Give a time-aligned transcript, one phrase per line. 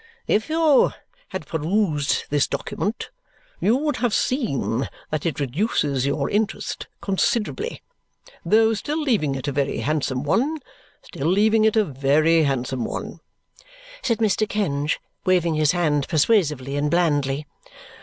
[0.25, 0.93] If you
[1.29, 3.11] had perused this document,
[3.59, 7.83] you would have seen that it reduces your interest considerably,
[8.43, 10.57] though still leaving it a very handsome one,
[11.03, 13.19] still leaving it a very handsome one,"
[14.01, 14.49] said Mr.
[14.49, 17.45] Kenge, waving his hand persuasively and blandly.